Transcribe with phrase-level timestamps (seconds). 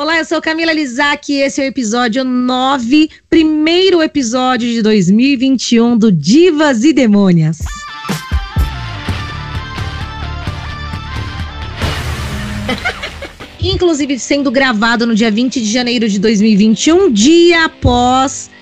[0.00, 5.98] Olá, eu sou Camila Lizac e esse é o episódio 9, primeiro episódio de 2021
[5.98, 7.58] do Divas e Demônias.
[13.60, 18.52] Inclusive sendo gravado no dia 20 de janeiro de 2021, dia após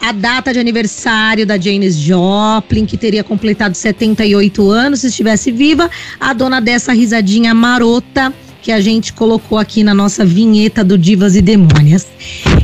[0.00, 5.90] a data de aniversário da Janis Joplin, que teria completado 78 anos se estivesse viva,
[6.18, 8.32] a dona dessa risadinha marota
[8.66, 12.04] que a gente colocou aqui na nossa vinheta do Divas e Demônias.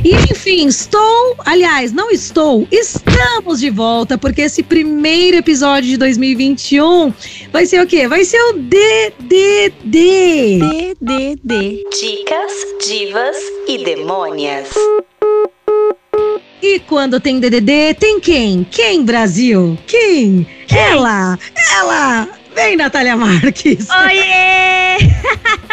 [0.03, 7.13] E enfim, estou, aliás, não estou, estamos de volta, porque esse primeiro episódio de 2021
[7.53, 8.05] vai ser o quê?
[8.05, 9.71] Vai ser o DDD.
[10.99, 11.85] DDD.
[11.89, 12.51] Dicas,
[12.85, 13.37] Divas
[13.69, 14.71] e Demônias.
[16.61, 18.67] E quando tem DDD, tem quem?
[18.69, 19.77] Quem, Brasil?
[19.87, 20.45] Quem?
[20.67, 20.77] quem?
[20.77, 21.39] Ela!
[21.77, 22.42] Ela!
[22.55, 23.87] Vem, Natália Marques!
[23.89, 24.97] Oiê!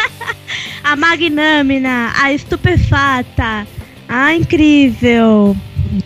[0.83, 3.67] a magnâmina, a estupefata,
[4.09, 5.55] a incrível.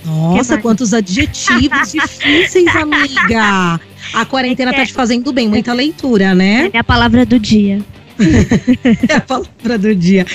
[0.06, 3.80] Nossa, quantos adjetivos difíceis, amiga!
[4.14, 6.70] A quarentena tá te fazendo bem, muita leitura, né?
[6.74, 7.80] É a palavra do dia.
[9.10, 10.26] é a palavra do dia.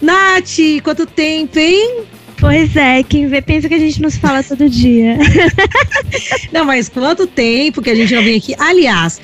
[0.00, 2.02] Nath, quanto tempo, hein?
[2.40, 5.18] Pois é, quem vê pensa que a gente não se fala todo dia.
[6.52, 8.54] não, mas quanto tempo que a gente não vem aqui?
[8.58, 9.20] Aliás,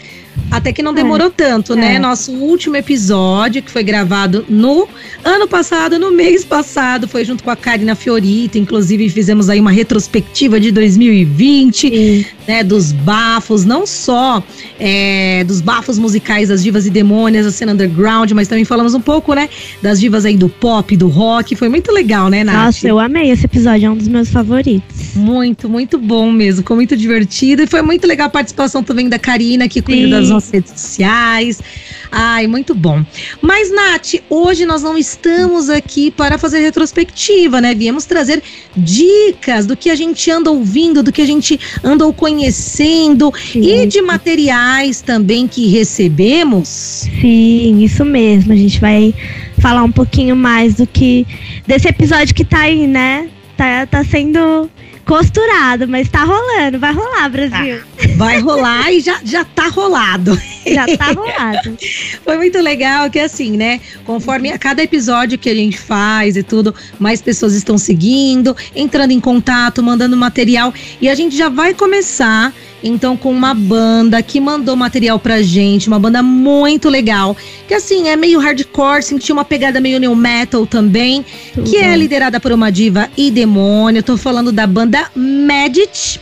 [0.51, 0.95] até que não é.
[0.95, 1.31] demorou é.
[1.31, 1.95] tanto, né?
[1.95, 1.99] É.
[1.99, 4.89] Nosso último episódio, que foi gravado no
[5.25, 8.59] ano passado, no mês passado, foi junto com a Karina Fiorita.
[8.59, 12.27] Inclusive, fizemos aí uma retrospectiva de 2020, Sim.
[12.47, 12.63] né?
[12.63, 14.43] Dos bafos, não só
[14.79, 19.01] é, dos bafos musicais das divas e demônias, da cena underground, mas também falamos um
[19.01, 19.49] pouco, né?
[19.83, 21.57] Das divas aí do pop, do rock.
[21.57, 22.67] Foi muito legal, né, Nath?
[22.67, 25.15] Nossa, eu amei esse episódio, é um dos meus favoritos.
[25.15, 26.63] Muito, muito bom mesmo.
[26.63, 27.63] Ficou muito divertido.
[27.63, 31.61] E foi muito legal a participação também da Karina, que cuida das nossas redes sociais.
[32.11, 33.05] Ai, muito bom.
[33.41, 37.75] Mas, Nath, hoje nós não estamos aqui para fazer retrospectiva, né?
[37.75, 38.43] Viemos trazer
[38.77, 43.63] dicas do que a gente anda ouvindo, do que a gente andou conhecendo Sim.
[43.63, 46.69] e de materiais também que recebemos.
[46.69, 48.53] Sim, isso mesmo.
[48.53, 49.13] A gente vai
[49.59, 51.27] falar um pouquinho mais do que
[51.67, 53.29] desse episódio que tá aí, né?
[53.57, 54.69] Tá, tá sendo
[55.05, 57.79] costurado, mas tá rolando, vai rolar, Brasil.
[57.79, 58.09] Tá.
[58.17, 60.41] Vai rolar e já, já tá rolado.
[60.67, 61.77] Já tá rolado.
[62.25, 63.81] Foi muito legal que assim, né?
[64.05, 69.11] Conforme a cada episódio que a gente faz e tudo, mais pessoas estão seguindo, entrando
[69.11, 72.53] em contato, mandando material e a gente já vai começar
[72.85, 77.35] então com uma banda que mandou material pra gente, uma banda muito legal,
[77.67, 81.25] que assim, é meio hardcore, assim, tinha uma pegada meio new metal também,
[81.55, 84.01] Tudo que é liderada por uma diva e demônio.
[84.01, 86.21] Eu tô falando da banda Magic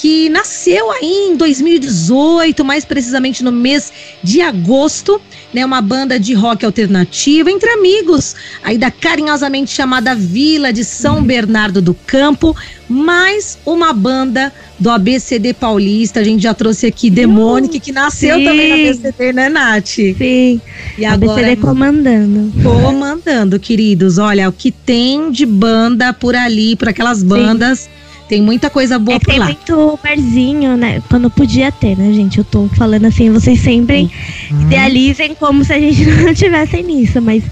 [0.00, 5.20] que nasceu aí em 2018, mais precisamente no mês de agosto,
[5.52, 5.62] né?
[5.62, 8.34] Uma banda de rock alternativo entre amigos,
[8.64, 12.56] aí da carinhosamente chamada Vila de São Bernardo do Campo,
[12.88, 16.20] mais uma banda do ABCD Paulista.
[16.20, 18.44] A gente já trouxe aqui Demônica, que nasceu Sim.
[18.44, 19.86] também no ABCD, né, Nath?
[19.86, 20.62] Sim.
[20.96, 22.52] E agora ABCD comandando.
[22.62, 24.16] Comandando, queridos.
[24.16, 27.80] Olha, o que tem de banda por ali, por aquelas bandas.
[27.80, 27.99] Sim
[28.30, 29.46] tem muita coisa boa é, por tem lá.
[29.46, 31.02] Tem muito barzinho, né?
[31.10, 32.38] Quando podia ter, né, gente?
[32.38, 34.08] Eu tô falando assim, vocês sempre
[34.48, 34.62] uhum.
[34.62, 37.42] idealizem como se a gente não tivesse nisso, mas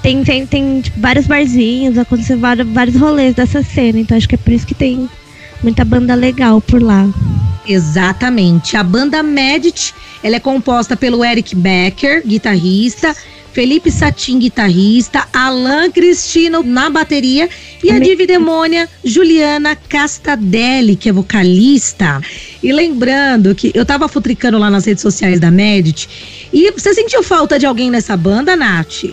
[0.00, 4.36] tem, tem, tem tipo, vários barzinhos, aconteceu vários, vários rolês dessa cena, então acho que
[4.36, 5.10] é por isso que tem
[5.60, 7.08] muita banda legal por lá.
[7.66, 8.76] Exatamente.
[8.76, 13.12] A banda Medit, ela é composta pelo Eric Becker, guitarrista,
[13.58, 17.50] Felipe Satin, guitarrista, Alan Cristino na bateria
[17.82, 22.22] e a diva demônia Juliana Castadelli, que é vocalista.
[22.62, 27.20] E lembrando que eu tava futricando lá nas redes sociais da Medit e você sentiu
[27.24, 29.06] falta de alguém nessa banda, Nath?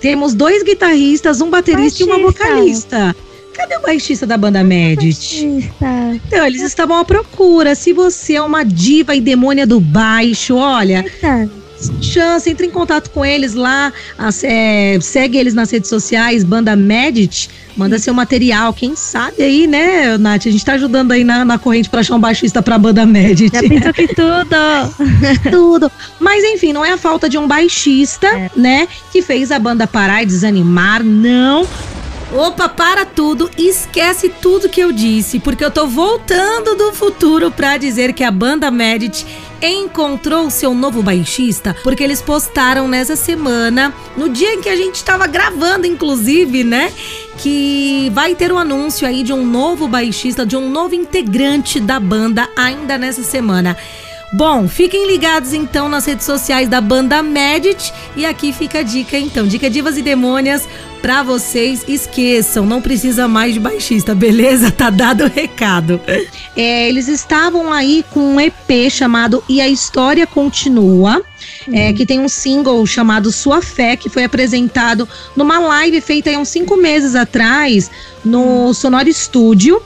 [0.00, 2.02] Temos dois guitarristas, um baterista, baixista.
[2.02, 3.16] e uma vocalista.
[3.52, 5.44] Cadê o baixista da banda Medit?
[5.44, 6.20] Baixista.
[6.26, 7.74] Então, eles estavam à procura.
[7.74, 11.04] Se você é uma diva e demônia do baixo, olha.
[11.04, 11.65] Eita
[12.00, 13.92] chance, entre em contato com eles lá,
[14.42, 20.16] é, segue eles nas redes sociais, Banda Medit, manda seu material, quem sabe aí, né,
[20.16, 20.46] Nath?
[20.46, 23.52] A gente tá ajudando aí na, na corrente pra achar um baixista pra Banda Medit.
[23.52, 25.50] Já pensou que tudo!
[25.50, 25.92] tudo.
[26.18, 28.50] Mas enfim, não é a falta de um baixista, é.
[28.56, 31.66] né, que fez a banda parar e desanimar, não.
[32.32, 37.76] Opa, para tudo, esquece tudo que eu disse, porque eu tô voltando do futuro para
[37.76, 39.24] dizer que a banda Medit
[39.62, 44.96] encontrou seu novo baixista, porque eles postaram nessa semana, no dia em que a gente
[44.96, 46.92] estava gravando, inclusive, né?
[47.38, 52.00] Que vai ter um anúncio aí de um novo baixista, de um novo integrante da
[52.00, 53.76] banda ainda nessa semana.
[54.32, 59.16] Bom, fiquem ligados então nas redes sociais da banda Medit e aqui fica a dica
[59.16, 60.68] então, dica Divas e Demônias
[61.00, 64.70] pra vocês, esqueçam, não precisa mais de baixista, beleza?
[64.76, 66.00] Tá dado o recado.
[66.56, 71.22] É, eles estavam aí com um EP chamado E a História Continua.
[71.72, 76.38] É, que tem um single chamado Sua Fé, que foi apresentado numa live feita há
[76.38, 77.90] uns cinco meses atrás
[78.24, 79.82] no Sonora Studio.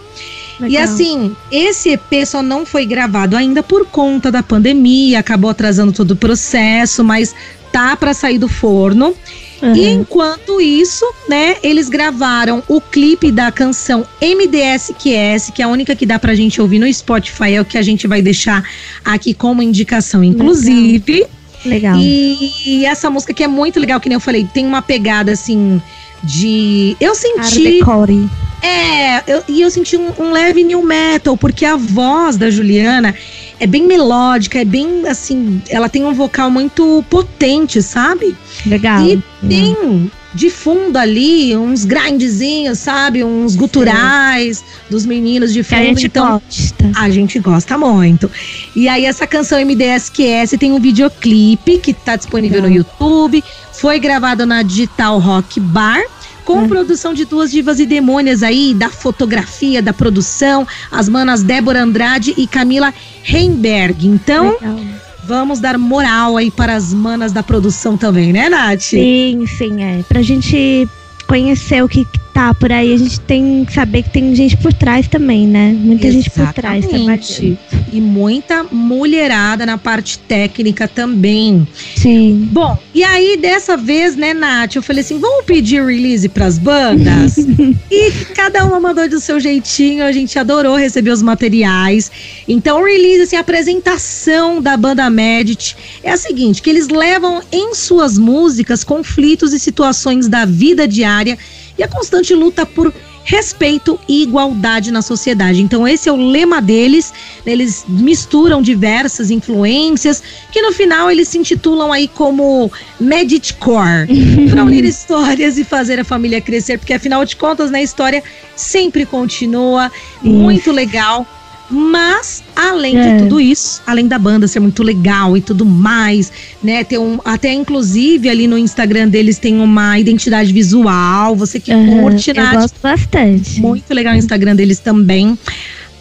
[0.68, 5.92] E assim, esse EP só não foi gravado ainda por conta da pandemia, acabou atrasando
[5.92, 7.34] todo o processo, mas
[7.72, 9.14] tá para sair do forno.
[9.62, 9.74] Uhum.
[9.76, 15.94] E enquanto isso, né, eles gravaram o clipe da canção MDSQS, que é a única
[15.94, 18.62] que dá pra gente ouvir no Spotify, é o que a gente vai deixar
[19.04, 21.26] aqui como indicação, inclusive.
[21.64, 21.96] Legal.
[21.98, 25.32] E, e essa música que é muito legal, que nem eu falei, tem uma pegada
[25.32, 25.80] assim
[26.22, 26.96] de.
[27.00, 27.80] Eu senti.
[27.80, 28.28] Hardcore.
[28.62, 33.14] É, eu- e eu senti um, um leve new metal, porque a voz da Juliana
[33.60, 35.62] é bem melódica, é bem assim.
[35.68, 38.34] Ela tem um vocal muito potente, sabe?
[38.66, 39.06] Legal.
[39.06, 43.22] E tem de fundo ali uns grindzinhos, sabe?
[43.22, 45.86] Uns guturais dos meninos de Que a fundo.
[45.88, 46.92] gente então, gosta.
[46.96, 48.30] a gente gosta muito.
[48.74, 52.84] E aí, essa canção MDSQS tem um videoclipe que tá disponível no Legal.
[52.84, 53.44] YouTube.
[53.72, 56.00] Foi gravado na Digital Rock Bar.
[56.50, 56.68] Com Hum.
[56.68, 62.34] produção de duas divas e demônias aí, da fotografia, da produção, as manas Débora Andrade
[62.36, 62.92] e Camila
[63.24, 64.06] Heimberg.
[64.08, 64.76] Então, Legal.
[65.24, 68.80] vamos dar moral aí para as manas da produção também, né, Nath?
[68.80, 70.02] Sim, sim, é.
[70.08, 70.88] Pra gente
[71.28, 74.72] conhecer o que tá por aí, a gente tem que saber que tem gente por
[74.72, 75.72] trás também, né?
[75.72, 77.34] Muita gente por trás Exatamente.
[77.34, 77.90] trabalhando.
[77.92, 81.66] E muita mulherada na parte técnica também.
[81.96, 82.48] Sim.
[82.52, 87.36] Bom, e aí dessa vez, né, Nath, eu falei assim, vamos pedir release pras bandas?
[87.90, 92.10] e cada uma mandou do seu jeitinho, a gente adorou receber os materiais.
[92.46, 97.74] Então, release, assim, a apresentação da banda Medit é a seguinte, que eles levam em
[97.74, 101.38] suas músicas conflitos e situações da vida diária
[101.78, 102.92] e a constante luta por
[103.24, 105.62] respeito e igualdade na sociedade.
[105.62, 107.12] Então esse é o lema deles.
[107.46, 114.08] Eles misturam diversas influências que no final eles se intitulam aí como Meditcore,
[114.50, 118.22] para unir histórias e fazer a família crescer, porque afinal de contas, na né, história
[118.56, 119.90] sempre continua,
[120.22, 121.26] muito legal.
[121.70, 123.16] Mas, além É.
[123.16, 126.32] de tudo isso, além da banda ser muito legal e tudo mais,
[126.62, 126.82] né?
[126.82, 131.36] Tem um, até inclusive ali no Instagram deles tem uma identidade visual.
[131.36, 133.60] Você que Aham, curte, eu Nath, gosto bastante.
[133.60, 135.38] muito legal o Instagram deles também.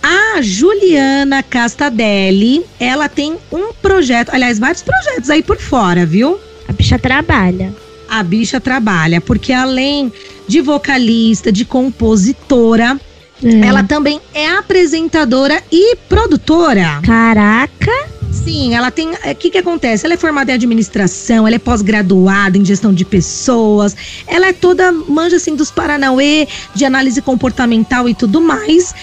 [0.01, 6.39] A Juliana Castadelli, ela tem um projeto, aliás, vários projetos aí por fora, viu?
[6.68, 7.74] A bicha trabalha.
[8.10, 10.12] A bicha trabalha, porque além
[10.48, 13.00] de vocalista, de compositora,
[13.44, 13.68] É.
[13.68, 17.01] ela também é apresentadora e produtora.
[17.03, 18.09] Caraca.
[18.31, 19.09] Sim, ela tem.
[19.12, 20.06] O que, que acontece?
[20.06, 23.95] Ela é formada em administração, ela é pós-graduada em gestão de pessoas,
[24.27, 28.94] ela é toda manja assim dos Paranauê, de análise comportamental e tudo mais.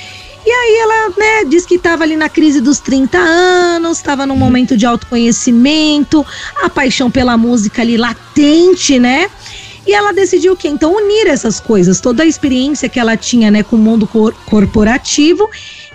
[0.47, 4.37] E aí ela, né, diz que estava ali na crise dos 30 anos, estava num
[4.37, 6.25] momento de autoconhecimento,
[6.62, 9.29] a paixão pela música ali latente, né?
[9.87, 10.69] E ela decidiu o quê?
[10.69, 14.35] Então unir essas coisas, toda a experiência que ela tinha, né, com o mundo cor-
[14.44, 15.49] corporativo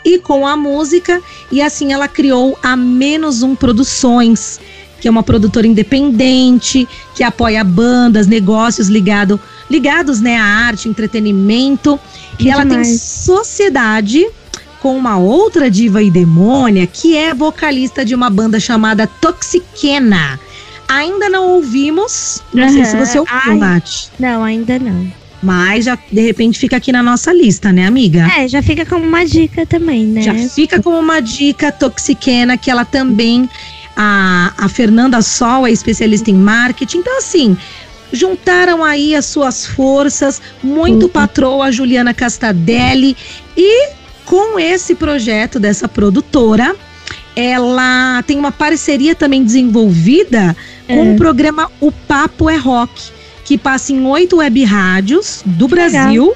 [0.05, 1.21] e com a música,
[1.51, 4.59] e assim ela criou a Menos Um Produções,
[4.99, 9.39] que é uma produtora independente, que apoia bandas, negócios ligado,
[9.69, 11.99] ligados, né, à arte, entretenimento.
[12.37, 13.01] Que e ela tem demais.
[13.01, 14.25] sociedade
[14.79, 20.39] com uma outra diva e demônia que é vocalista de uma banda chamada Toxiquena.
[20.91, 23.57] Ainda não ouvimos, não sei se você ouviu, Ai.
[23.57, 24.09] Nath.
[24.19, 25.11] Não, ainda não.
[25.41, 28.27] Mas já de repente fica aqui na nossa lista, né, amiga?
[28.37, 30.21] É, já fica como uma dica também, né?
[30.21, 33.49] Já fica como uma dica Toxiquena, que ela também,
[33.95, 36.97] a, a Fernanda Sol é especialista em marketing.
[36.99, 37.57] Então, assim,
[38.13, 41.09] juntaram aí as suas forças, muito Uhum.
[41.09, 43.17] patroa a Juliana Castadelli.
[43.57, 43.89] E
[44.25, 46.75] com esse projeto dessa produtora,
[47.35, 50.55] ela tem uma parceria também desenvolvida
[50.93, 51.13] com É.
[51.13, 53.11] o programa O Papo é Rock,
[53.45, 55.89] que passa em oito web rádios do legal.
[55.89, 56.33] Brasil,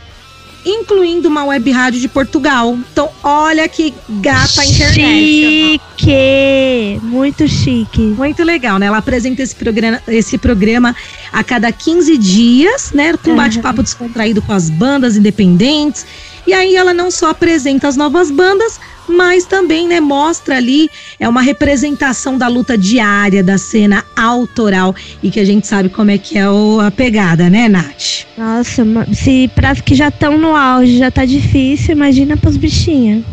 [0.66, 2.78] incluindo uma web rádio de Portugal.
[2.92, 5.80] Então, olha que gata a internet.
[5.98, 7.00] Chique!
[7.04, 8.02] Muito chique.
[8.02, 8.88] Muito legal, né?
[8.88, 10.96] Ela apresenta esse programa, esse programa
[11.32, 13.16] a cada 15 dias, né?
[13.24, 16.06] Com um bate-papo descontraído com as bandas independentes.
[16.48, 21.28] E aí ela não só apresenta as novas bandas, mas também, né, mostra ali é
[21.28, 26.18] uma representação da luta diária da cena autoral e que a gente sabe como é
[26.18, 28.26] que é o- a pegada, né, Nath?
[28.38, 28.84] Nossa,
[29.14, 33.24] se para que já estão no auge já tá difícil, imagina pros bichinhos.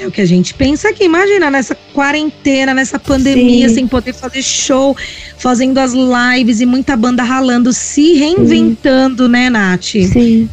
[0.00, 1.04] É o que a gente pensa aqui.
[1.04, 3.74] Imagina nessa quarentena, nessa pandemia, Sim.
[3.74, 4.96] sem poder fazer show,
[5.36, 9.82] fazendo as lives e muita banda ralando, se reinventando, né, Nath?
[10.10, 10.48] Sim.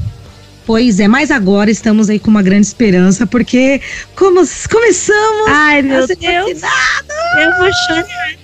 [0.67, 3.81] Pois é, mas agora estamos aí com uma grande esperança, porque
[4.13, 6.19] como começamos Ai, meu Deus.
[6.19, 8.35] Eu vou chorar.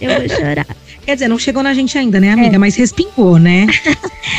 [0.00, 0.66] Eu vou chorar.
[1.06, 2.58] Quer dizer, não chegou na gente ainda, né, amiga?
[2.58, 3.66] Mas respingou, né?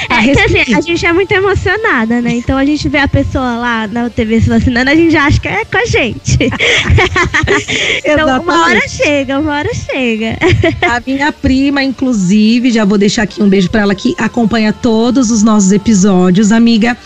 [0.10, 2.32] Ah, É que assim, a gente é muito emocionada, né?
[2.32, 5.40] Então a gente vê a pessoa lá na TV se vacinando, a gente já acha
[5.40, 6.38] que é com a gente.
[8.04, 10.38] então uma hora chega, uma hora chega.
[10.82, 15.32] A minha prima, inclusive, já vou deixar aqui um beijo pra ela que acompanha todos
[15.32, 16.98] os nossos episódios, amiga.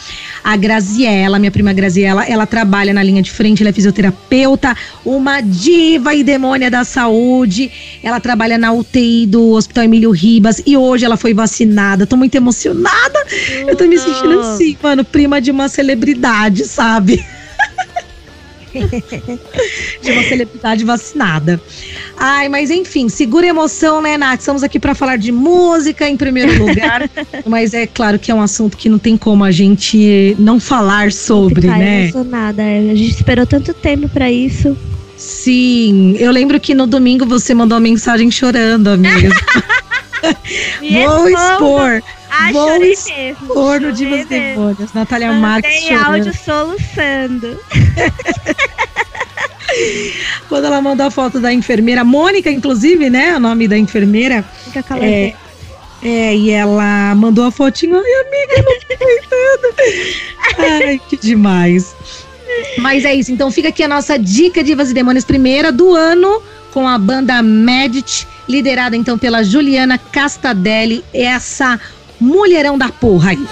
[0.43, 5.41] A Graziella, minha prima Graziella, ela trabalha na linha de frente, ela é fisioterapeuta, uma
[5.41, 7.71] diva e demônia da saúde.
[8.03, 12.07] Ela trabalha na UTI do Hospital Emílio Ribas e hoje ela foi vacinada.
[12.07, 13.25] Tô muito emocionada.
[13.67, 17.23] Eu tô me sentindo assim, mano, prima de uma celebridade, sabe?
[20.01, 21.61] de uma celebridade vacinada.
[22.17, 24.39] Ai, mas enfim, segura a emoção, né, Nath?
[24.39, 27.09] Estamos aqui para falar de música em primeiro lugar,
[27.45, 31.11] mas é claro que é um assunto que não tem como a gente não falar
[31.11, 32.03] sobre, Ficar né?
[32.03, 32.63] emocionada.
[32.63, 34.77] A gente esperou tanto tempo pra isso.
[35.17, 39.29] Sim, eu lembro que no domingo você mandou uma mensagem chorando, amiga.
[40.81, 42.01] Vou expor,
[42.31, 43.47] Ah, vou chorei mesmo.
[43.47, 44.27] no chorei Divas mesmo.
[44.29, 44.93] Demônios.
[44.93, 46.05] Natália Marques chorando.
[46.05, 47.59] áudio soluçando.
[50.47, 53.35] Quando ela mandou a foto da enfermeira, Mônica, inclusive, né?
[53.35, 54.43] O nome da enfermeira.
[54.65, 55.05] Fica calada.
[55.05, 55.33] É,
[56.01, 57.95] é, e ela mandou a fotinho.
[57.95, 59.75] Ai, amiga, eu não tô aguentando.
[60.87, 61.95] Ai, que demais.
[62.77, 66.41] Mas é isso, então fica aqui a nossa dica Divas e Demônios primeira do ano
[66.71, 71.79] com a banda Medit, liderada então pela Juliana Castadelli, essa
[72.21, 73.47] mulherão da porra aí.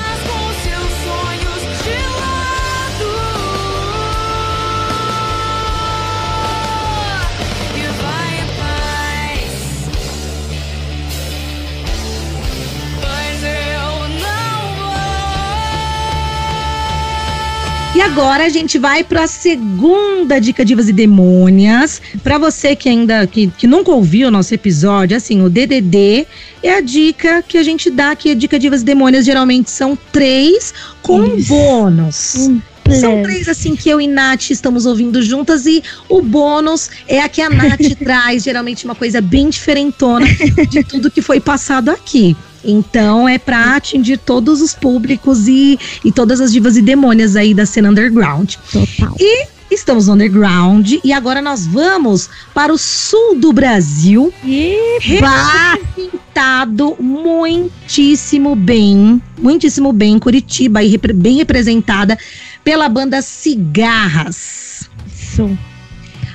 [18.00, 22.02] E agora a gente vai para a segunda dica Divas e Demônias.
[22.24, 26.26] Para você que ainda que, que nunca ouviu o nosso episódio, assim, o DDD
[26.64, 29.98] é a dica que a gente dá aqui, a dica Divas e Demônias geralmente são
[30.14, 32.36] três com bônus.
[32.38, 37.20] Um São três assim que eu e Nath estamos ouvindo juntas e o bônus é
[37.20, 40.26] a que a Nath traz, geralmente uma coisa bem diferentona
[40.70, 42.34] de tudo que foi passado aqui.
[42.64, 47.54] Então é pra atingir todos os públicos e, e todas as divas e demônias aí
[47.54, 48.56] da cena underground.
[48.72, 49.16] Total.
[49.20, 56.96] E estamos no underground e agora nós vamos para o sul do Brasil, E representado
[57.00, 62.18] muitíssimo bem, muitíssimo bem em Curitiba e repre- bem representada
[62.64, 64.90] pela banda Cigarras.
[65.08, 65.58] isso.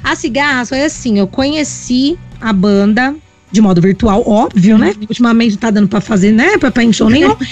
[0.02, 3.14] A Cigarras foi assim, eu conheci a banda
[3.54, 4.92] de modo virtual, óbvio, né?
[5.08, 6.58] Ultimamente não tá dando pra fazer, né?
[6.58, 7.34] Pra, pra em show nenhum.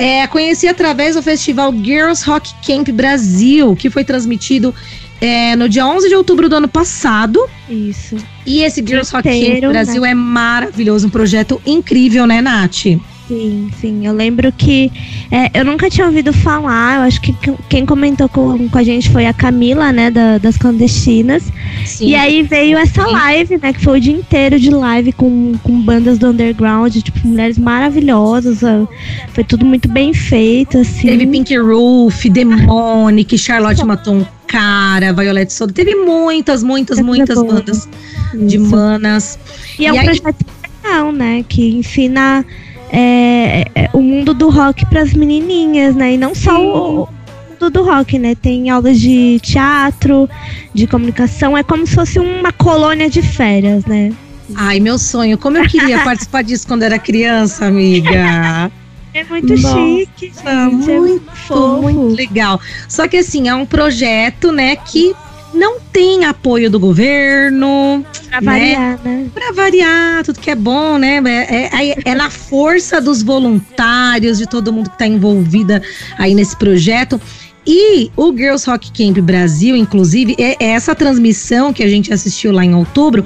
[0.00, 4.72] É, conheci através do festival Girls Rock Camp Brasil, que foi transmitido
[5.20, 7.44] é, no dia 11 de outubro do ano passado.
[7.68, 8.16] Isso.
[8.46, 12.84] E esse Girls Rock Camp Inteiro, Brasil é maravilhoso, um projeto incrível, né, Nath?
[13.28, 14.06] Sim, sim.
[14.06, 14.90] Eu lembro que
[15.30, 16.96] é, eu nunca tinha ouvido falar.
[16.96, 17.34] Eu acho que
[17.68, 21.42] quem comentou com, com a gente foi a Camila, né, da- das clandestinas.
[21.84, 22.06] Sim.
[22.08, 25.78] E aí veio essa live, né, que foi o dia inteiro de live com, com
[25.82, 28.62] bandas do underground, tipo, mulheres maravilhosas.
[28.62, 28.88] ó.
[29.34, 31.08] Foi tudo muito bem feito, assim.
[31.08, 35.70] Teve Pink Roof, Demonic, Charlotte matou um cara, Violet Soda.
[35.74, 37.86] Teve muitas, muitas, muitas bandas
[38.34, 38.70] de Isso.
[38.70, 39.38] manas.
[39.78, 40.46] E é E um aí- projeto
[40.82, 41.44] legal, né?
[41.46, 42.42] Que ensina
[42.90, 46.14] é, é, o mundo do rock para as menininhas, né?
[46.14, 47.08] E não só o, o
[47.50, 48.34] mundo do rock, né?
[48.34, 50.28] Tem aulas de teatro,
[50.74, 51.56] de comunicação.
[51.56, 54.12] É como se fosse uma colônia de férias, né?
[54.54, 55.36] Ai, meu sonho.
[55.36, 58.70] Como eu queria participar disso quando era criança, amiga.
[59.14, 60.46] É muito Nossa, chique, gente.
[60.46, 61.82] é muito, fofo.
[61.82, 62.60] muito legal.
[62.88, 65.14] Só que assim, é um projeto, né, que
[65.52, 69.26] não tem apoio do governo, Pra variar, né?
[69.32, 71.16] Pra variar, tudo que é bom, né?
[71.26, 75.82] É, é, é na força dos voluntários, de todo mundo que tá envolvida
[76.18, 77.20] aí nesse projeto.
[77.66, 82.52] E o Girls Rock Camp Brasil, inclusive, é é essa transmissão que a gente assistiu
[82.52, 83.24] lá em outubro,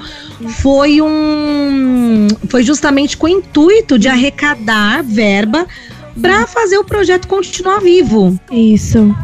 [0.61, 2.27] foi um.
[2.49, 5.65] Foi justamente com o intuito de arrecadar verba
[6.21, 9.15] para fazer o projeto continuar vivo Isso.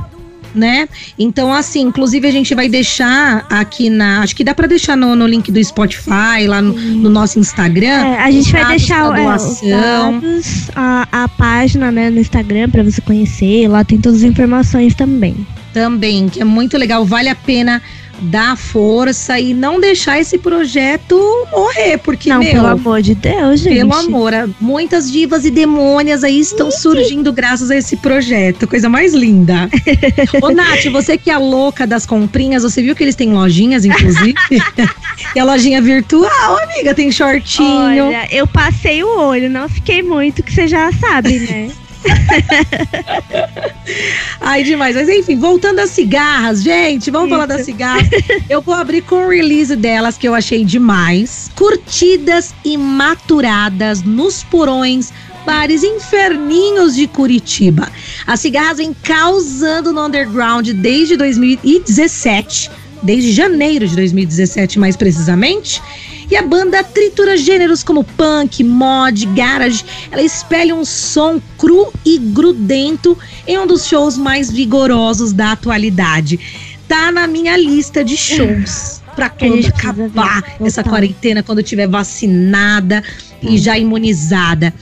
[0.53, 0.88] Né?
[1.18, 4.22] Então, assim, inclusive a gente vai deixar aqui na.
[4.22, 7.88] Acho que dá pra deixar no, no link do Spotify, lá no, no nosso Instagram.
[7.88, 13.01] É, a gente vai deixar é, dados, a, a página né, no Instagram pra você
[13.01, 13.68] conhecer.
[13.68, 15.36] Lá tem todas as informações também.
[15.74, 17.82] Também, que é muito legal, vale a pena
[18.21, 21.19] dar força e não deixar esse projeto
[21.51, 23.75] morrer, porque, Não, meu, pelo amor de Deus, gente.
[23.75, 28.67] pelo amor, muitas divas e demônias aí estão surgindo graças a esse projeto.
[28.67, 29.69] Coisa mais linda.
[30.41, 34.35] Ô, Nath, você que é louca das comprinhas, você viu que eles têm lojinhas, inclusive?
[35.35, 38.05] e a lojinha virtual, amiga, tem shortinho.
[38.05, 41.71] Olha, eu passei o olho, não fiquei muito, que você já sabe, né?
[44.39, 44.96] Ai, demais.
[44.96, 48.08] Mas enfim, voltando às cigarras, gente, vamos falar das cigarras.
[48.50, 51.51] Eu vou abrir com o release delas, que eu achei demais.
[51.56, 55.12] Curtidas e maturadas nos porões,
[55.46, 57.89] bares inferninhos de Curitiba.
[58.25, 65.82] As cigarras vêm causando no underground desde 2017, desde janeiro de 2017, mais precisamente.
[66.29, 69.83] E a banda tritura gêneros como punk, mod, garage.
[70.12, 73.17] Ela espelha um som cru e grudento
[73.48, 76.39] em um dos shows mais vigorosos da atualidade.
[76.88, 80.67] Tá na minha lista de shows pra a quando acabar ver.
[80.67, 83.03] essa quarentena, quando eu tiver vacinada
[83.41, 84.74] e já imunizada.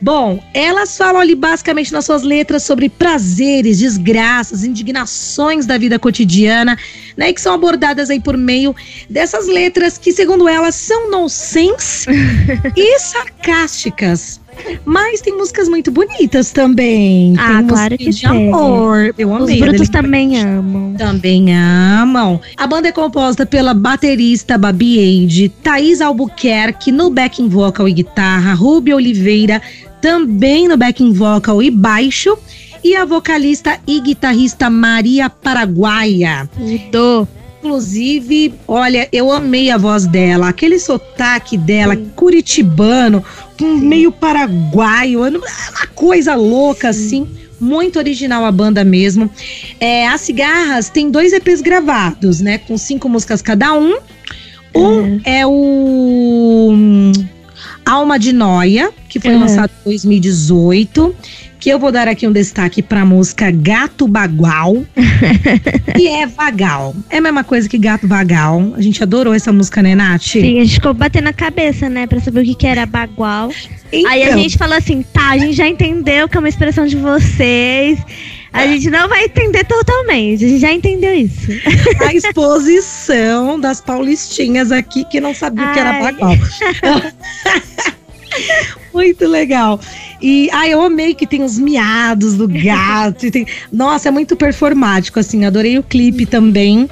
[0.00, 6.78] Bom, elas falam ali basicamente nas suas letras sobre prazeres, desgraças, indignações da vida cotidiana,
[7.16, 7.32] né?
[7.32, 8.74] Que são abordadas aí por meio
[9.08, 12.06] dessas letras que, segundo elas, são nonsense
[12.76, 14.40] e sarcásticas.
[14.84, 17.34] Mas tem músicas muito bonitas também.
[17.38, 18.48] Ah, tem claro que de tem.
[18.48, 19.14] amor.
[19.18, 19.62] Eu Os amei.
[19.62, 20.94] a brutos também amam.
[20.94, 22.40] Também amam.
[22.56, 28.54] A banda é composta pela baterista Babi Eide, Thaís Albuquerque no backing vocal e guitarra,
[28.54, 29.60] Ruby Oliveira
[30.00, 32.38] também no backing vocal e baixo,
[32.82, 36.48] e a vocalista e guitarrista Maria Paraguaia.
[36.56, 37.28] Mudou.
[37.58, 43.24] Inclusive, olha, eu amei a voz dela, aquele sotaque dela, curitibano,
[43.58, 47.26] com meio paraguaio, uma coisa louca assim.
[47.58, 49.28] Muito original a banda mesmo.
[49.80, 52.58] É, as cigarras tem dois EPs gravados, né?
[52.58, 53.96] Com cinco músicas cada um.
[54.74, 57.12] Um é o hum,
[57.84, 59.40] Alma de Noia, que foi Uhum.
[59.40, 61.16] lançado em 2018.
[61.66, 64.84] Que eu vou dar aqui um destaque pra música Gato Bagual.
[65.96, 66.94] que é vagal.
[67.10, 68.72] É a mesma coisa que gato vagal.
[68.76, 70.22] A gente adorou essa música, né, Nath?
[70.22, 73.50] Sim, a gente ficou batendo a cabeça, né, pra saber o que, que era bagual.
[73.92, 76.86] Então, Aí a gente falou assim, tá, a gente já entendeu que é uma expressão
[76.86, 77.98] de vocês.
[78.52, 81.50] A gente não vai entender totalmente, a gente já entendeu isso.
[81.98, 86.36] a exposição das paulistinhas aqui que não sabia o que era bagual.
[88.96, 89.78] muito legal.
[90.22, 93.30] E ai, eu amei que tem os miados do gato.
[93.30, 95.44] tem- Nossa, é muito performático, assim.
[95.44, 96.88] Adorei o clipe também.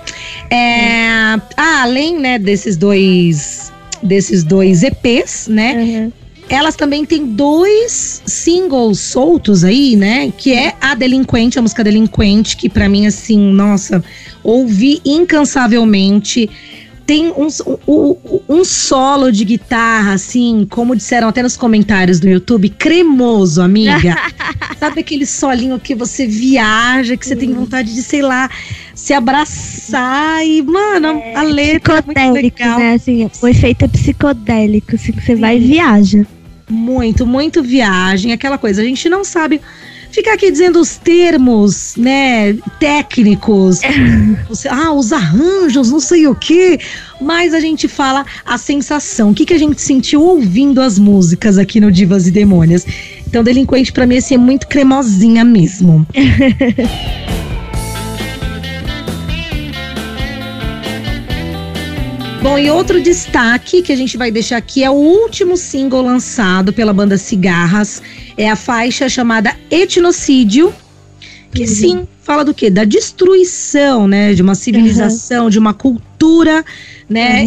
[0.51, 3.73] É, ah, além, né, desses dois.
[4.03, 5.73] Desses dois EPs, né?
[5.75, 6.13] Uhum.
[6.51, 10.31] Elas também têm dois singles soltos aí, né?
[10.37, 14.05] Que é a Delinquente, a música Delinquente, que pra mim, assim, nossa,
[14.43, 16.51] ouvi incansavelmente.
[17.07, 17.49] Tem um,
[17.87, 18.17] um,
[18.49, 24.17] um solo de guitarra, assim, como disseram até nos comentários do YouTube, cremoso, amiga.
[24.81, 28.49] Sabe aquele solinho que você viaja, que você tem vontade de, sei lá,
[28.95, 32.79] se abraçar e, mano, a letra é muito legal.
[32.79, 32.95] né?
[32.95, 36.27] Assim, o efeito é psicodélico, assim, que você vai e viaja.
[36.69, 38.81] Muito, muito viagem, aquela coisa.
[38.81, 39.61] A gente não sabe
[40.15, 43.81] ficar aqui dizendo os termos, né, técnicos,
[44.49, 46.79] os- ah, os arranjos, não sei o quê,
[47.21, 51.59] mas a gente fala a sensação, o que, que a gente sentiu ouvindo as músicas
[51.59, 52.87] aqui no Divas e Demônias.
[53.27, 56.07] Então, Delinquente, pra mim, assim, é muito cremosinha mesmo.
[62.43, 66.75] Bom, e outro destaque que a gente vai deixar aqui é o último single lançado
[66.75, 68.03] pela banda Cigarras.
[68.37, 70.73] É a faixa chamada Etnocídio.
[71.53, 72.69] Que sim, fala do quê?
[72.69, 74.35] Da destruição, né?
[74.35, 76.65] De uma civilização, de uma cultura,
[77.09, 77.45] né?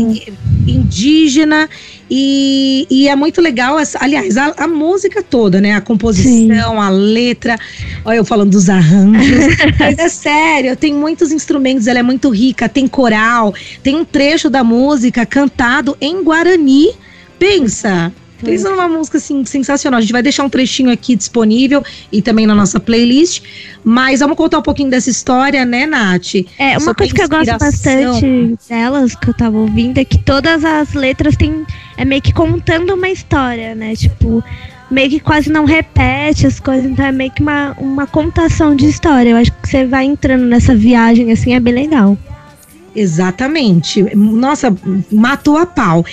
[0.66, 1.70] Indígena.
[2.10, 5.74] E, e é muito legal, essa, aliás, a, a música toda, né?
[5.74, 7.60] A composição, a letra.
[8.06, 9.58] Olha, eu falando dos arranjos.
[9.78, 14.50] Mas é sério, tem muitos instrumentos, ela é muito rica, tem coral, tem um trecho
[14.50, 16.92] da música cantado em Guarani.
[17.38, 18.14] Pensa!
[18.44, 19.98] Pensa numa música assim sensacional.
[19.98, 23.42] A gente vai deixar um trechinho aqui disponível e também na nossa playlist.
[23.84, 26.36] Mas vamos contar um pouquinho dessa história, né, Nath?
[26.58, 30.64] É, uma coisa que eu gosto bastante delas, que eu tava ouvindo, é que todas
[30.64, 31.66] as letras têm.
[31.98, 33.96] É meio que contando uma história, né?
[33.96, 34.44] Tipo,
[34.90, 38.86] meio que quase não repete as coisas, então é meio que uma, uma contação de
[38.86, 39.32] história.
[39.32, 42.18] Eu acho que você vai entrando nessa viagem, assim, é bem legal.
[42.98, 44.04] Exatamente.
[44.16, 44.76] Nossa,
[45.12, 46.04] matou a pau.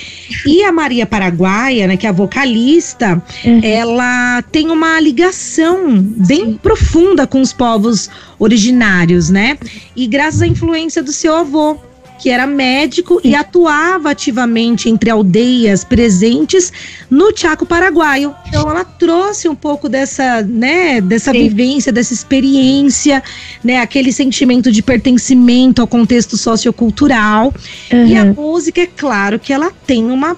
[0.44, 3.60] E a Maria Paraguaia, né, que é a vocalista, Uhum.
[3.62, 9.56] ela tem uma ligação bem profunda com os povos originários, né?
[9.96, 11.78] E graças à influência do seu avô,
[12.18, 16.72] que era médico e atuava ativamente entre aldeias presentes
[17.10, 18.34] no Chaco Paraguaio.
[18.48, 21.48] Então ela trouxe um pouco dessa, né, dessa Sim.
[21.48, 23.22] vivência, dessa experiência,
[23.62, 27.52] né, aquele sentimento de pertencimento ao contexto sociocultural.
[27.90, 30.36] E a música, é claro que ela tem uma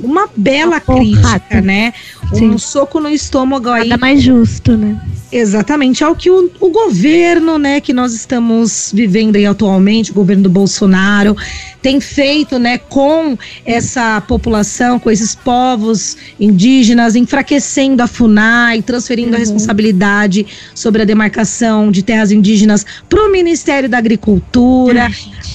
[0.00, 1.92] uma bela Uma crítica, né?
[2.32, 2.58] Um Sim.
[2.58, 4.96] soco no estômago aí Nada mais justo, né?
[5.30, 10.44] Exatamente, ao que o, o governo, né, que nós estamos vivendo aí atualmente, o governo
[10.44, 11.36] do Bolsonaro,
[11.82, 19.32] tem feito, né, com essa população, com esses povos indígenas, enfraquecendo a FUNAI, transferindo a
[19.34, 19.40] Uhum.
[19.40, 25.08] responsabilidade sobre a demarcação de terras indígenas para o Ministério da Agricultura.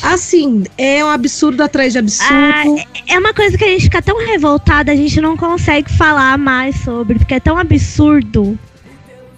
[0.04, 2.32] Assim, é um absurdo atrás de absurdo.
[2.32, 2.64] Ah,
[3.08, 6.76] É uma coisa que a gente fica tão revoltada, a gente não consegue falar mais
[6.84, 8.58] sobre, porque é tão absurdo.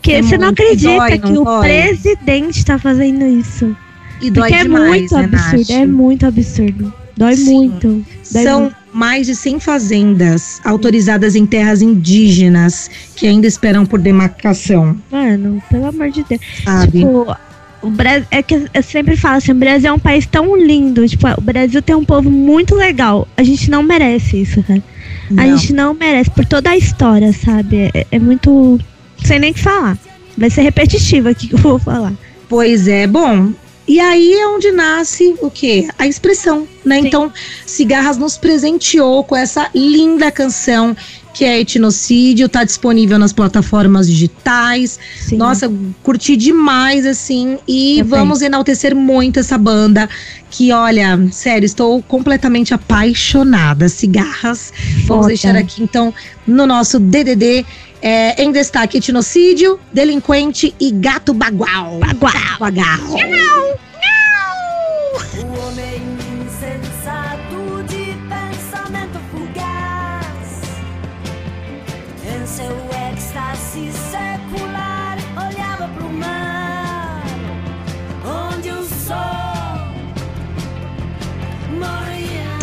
[0.06, 1.68] Que É você não acredita dói, que não o dói?
[1.68, 3.76] presidente tá fazendo isso.
[4.22, 5.70] e dói Porque é demais, muito né, absurdo, Nath?
[5.72, 6.94] é muito absurdo.
[7.18, 7.54] Dói Sim.
[7.54, 8.06] muito.
[8.32, 8.76] Dói São muito.
[8.94, 15.88] mais de 100 fazendas autorizadas em terras indígenas que ainda esperam por demarcação, Mano, pelo
[15.88, 16.41] amor de Deus.
[16.63, 17.00] sabe?
[17.00, 17.36] Tipo,
[17.82, 21.08] o Brasil, é que eu sempre falo assim, o Brasil é um país tão lindo.
[21.08, 23.28] Tipo, o Brasil tem um povo muito legal.
[23.38, 24.84] A gente não merece isso, cara.
[25.32, 25.58] A Não.
[25.58, 27.89] gente não merece, por toda a história, sabe?
[27.94, 28.80] É, é muito.
[29.23, 29.97] Sei nem o que falar.
[30.38, 32.13] Vai ser repetitivo aqui que eu vou falar.
[32.49, 33.54] Pois é, bom.
[33.88, 35.88] E aí é onde nasce o quê?
[35.97, 37.01] A expressão, né?
[37.01, 37.08] Sim.
[37.08, 37.32] Então,
[37.65, 40.95] Cigarras nos presenteou com essa linda canção
[41.36, 44.97] que é Etnocídio, tá disponível nas plataformas digitais.
[45.19, 45.36] Sim.
[45.36, 45.69] Nossa,
[46.01, 47.58] curti demais, assim.
[47.67, 50.10] E Eu vamos enaltecer muito essa banda.
[50.49, 53.89] Que, olha, sério, estou completamente apaixonada.
[53.89, 54.71] Cigarras.
[54.99, 55.28] Vamos Foda.
[55.28, 56.13] deixar aqui, então,
[56.47, 57.65] no nosso DDD.
[58.06, 61.98] É, em destaque, etnocídio, delinquente e gato bagual.
[61.98, 62.60] Bagual.
[62.60, 63.00] Bagual.
[63.10, 63.85] O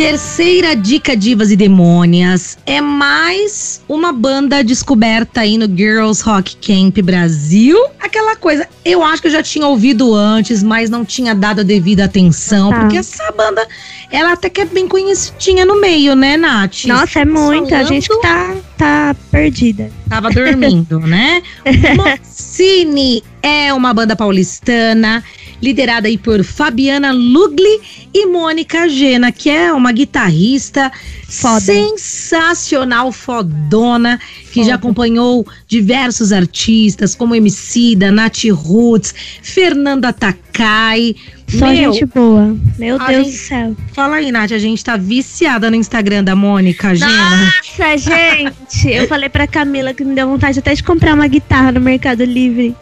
[0.06, 6.98] Terceira dica Divas e Demônias é mais uma banda descoberta aí no Girls Rock Camp
[7.04, 7.78] Brasil.
[8.00, 11.62] Aquela coisa, eu acho que eu já tinha ouvido antes, mas não tinha dado a
[11.62, 12.80] devida atenção, Tá.
[12.80, 13.64] porque essa banda,
[14.10, 16.84] ela até que é bem conhecidinha no meio, né, Nath?
[16.86, 17.66] Nossa, é muita.
[17.66, 19.88] A Falando- gente que tá, tá perdida.
[20.08, 21.40] Tava dormindo, né?
[21.96, 25.22] Moncini é uma banda paulistana,
[25.62, 27.80] liderada aí por Fabiana Lugli
[28.12, 30.90] e Mônica Gena, que é uma guitarrista
[31.28, 31.60] Foda.
[31.60, 34.18] sensacional, fodona,
[34.50, 34.66] que Foda.
[34.66, 41.14] já acompanhou diversos artistas, como Emicida, Nath Roots, Fernanda Takai.
[41.48, 42.56] Só Meu, gente boa.
[42.78, 43.76] Meu Deus gente- do céu.
[43.92, 47.10] Fala aí, Nath, a gente tá viciada no Instagram da Mônica Gena.
[47.46, 48.88] Nossa, gente.
[48.88, 52.24] Eu falei pra Camila que me deu vontade até de comprar uma guitarra no Mercado
[52.24, 52.74] Livre.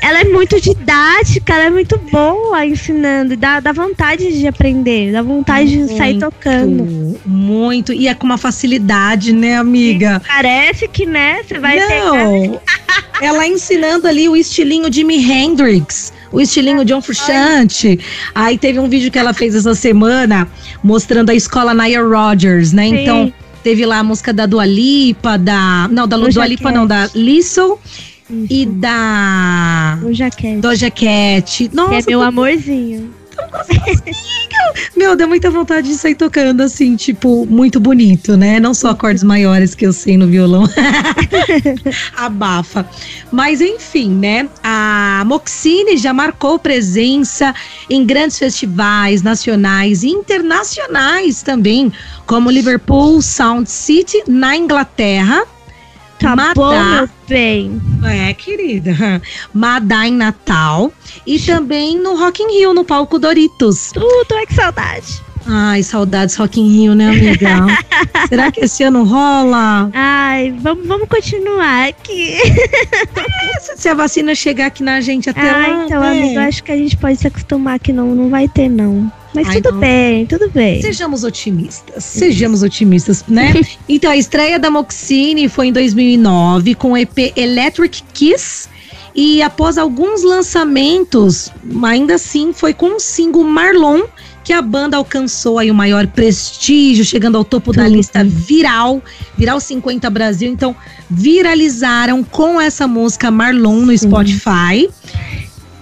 [0.00, 3.34] Ela é muito didática, ela é muito boa ensinando.
[3.34, 7.20] e Dá, dá vontade de aprender, dá vontade de sair Muito, tocando.
[7.26, 7.92] Muito.
[7.92, 10.22] E é com uma facilidade, né, amiga?
[10.26, 11.42] Parece que, né?
[11.42, 12.12] Você vai pegar.
[12.12, 12.60] Não.
[13.20, 17.98] Ela ensinando ali o estilinho Jimi Hendrix, o estilinho John Frusciante.
[18.34, 20.46] Aí teve um vídeo que ela fez essa semana
[20.82, 22.88] mostrando a escola Naya Rogers, né?
[22.88, 22.96] Sim.
[22.98, 25.88] Então, teve lá a música da Dua Lipa, da.
[25.90, 27.80] Não, da Dua Lipa, não, da Lissou
[28.30, 29.98] e da.
[30.02, 30.60] O jaquete.
[30.60, 31.68] Doja Cat.
[31.68, 33.14] Que Nossa, é meu amorzinho.
[34.96, 38.58] Meu, deu muita vontade de sair tocando assim, tipo, muito bonito, né?
[38.58, 40.64] Não só acordes maiores que eu sei no violão.
[42.16, 42.88] Abafa.
[43.30, 44.48] Mas enfim, né?
[44.62, 47.54] A Moxine já marcou presença
[47.90, 51.92] em grandes festivais nacionais e internacionais também,
[52.26, 55.44] como Liverpool Sound City na Inglaterra.
[56.18, 56.52] Tá Madá.
[56.54, 57.80] bom, meu bem.
[58.04, 59.20] É, querida.
[59.52, 60.92] Madá em Natal.
[61.26, 63.90] E também no Rock in Rio, no palco Doritos.
[63.92, 65.22] Tudo, é que saudade.
[65.48, 67.66] Ai, saudades Rock in Rio, né, amiga?
[68.28, 69.88] Será que esse ano rola?
[69.94, 72.34] Ai, vamos, vamos continuar aqui.
[73.60, 76.10] Se- Se a vacina chegar aqui na gente até Ah, lá, então, né?
[76.10, 79.10] amigo, acho que a gente pode se acostumar que não, não vai ter, não.
[79.36, 79.80] Mas Ai, tudo não.
[79.80, 80.80] bem, tudo bem.
[80.80, 83.52] Sejamos otimistas, sejamos otimistas, né?
[83.86, 88.66] então, a estreia da Moxine foi em 2009 com o EP Electric Kiss.
[89.14, 91.50] E após alguns lançamentos,
[91.84, 94.02] ainda assim foi com o single Marlon
[94.46, 97.96] que a banda alcançou aí o maior prestígio, chegando ao topo da Tudo.
[97.96, 99.02] lista viral,
[99.36, 100.48] Viral 50 Brasil.
[100.48, 100.74] Então,
[101.10, 104.06] viralizaram com essa música Marlon no Sim.
[104.06, 104.88] Spotify.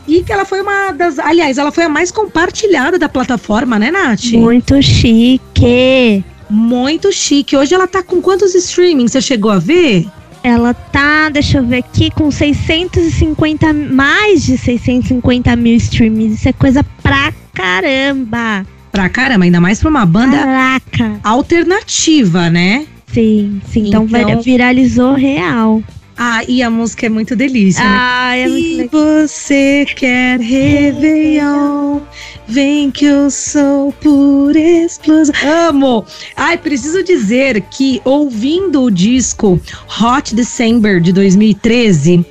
[0.06, 1.18] E que ela foi uma das.
[1.18, 4.24] Aliás, ela foi a mais compartilhada da plataforma, né, Nath?
[4.32, 6.22] Muito chique.
[6.50, 7.56] Muito chique.
[7.56, 9.12] Hoje ela tá com quantos streamings?
[9.12, 10.06] Você chegou a ver?
[10.42, 16.34] Ela tá, deixa eu ver aqui, com 650, mais de 650 mil streams.
[16.34, 18.66] Isso é coisa pra caramba.
[18.92, 21.18] Pra caramba, ainda mais pra uma banda Caraca.
[21.24, 22.86] alternativa, né?
[23.12, 23.88] Sim, sim.
[23.88, 25.82] Então, Então- viralizou real.
[26.16, 27.96] Ah, e a música é muito delícia, né?
[27.98, 32.00] Ah, é muito Se você quer Réveillon,
[32.46, 35.34] vem que eu sou por explosão.
[35.68, 36.04] Amo!
[36.36, 39.60] Ai, preciso dizer que ouvindo o disco
[40.00, 42.24] Hot December de 2013,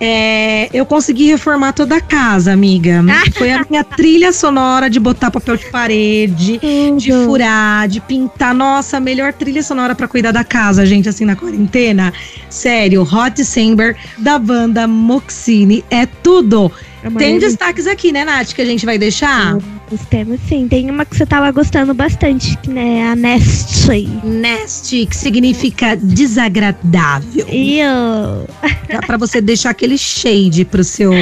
[0.00, 3.02] é, eu consegui reformar toda a casa, amiga.
[3.34, 6.60] Foi a minha trilha sonora de botar papel de parede,
[6.98, 8.54] de furar, de pintar.
[8.54, 12.12] Nossa, a melhor trilha sonora pra cuidar da casa, gente, assim na quarentena.
[12.50, 16.70] Sério, Hot December da banda Moxine é tudo.
[17.02, 19.58] É Tem destaques aqui, né, Nath, que a gente vai deixar?
[19.90, 20.66] Os temas, sim.
[20.66, 24.08] Tem uma que você tava gostando bastante, que né, a Nestle.
[24.24, 27.46] Nasty, que significa desagradável.
[27.50, 28.46] E o
[28.88, 31.12] Dá pra você deixar aquele shade pro seu,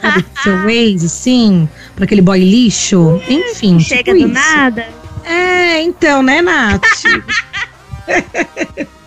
[0.00, 3.20] sabe, pro seu ex, assim, pra aquele boy lixo.
[3.28, 4.54] Enfim, chega tipo do isso.
[4.54, 4.86] nada.
[5.24, 6.82] É, então, né, Nath?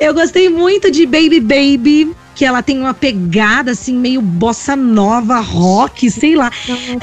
[0.00, 5.38] Eu gostei muito de Baby Baby, que ela tem uma pegada assim meio bossa nova,
[5.38, 6.50] rock, sei lá.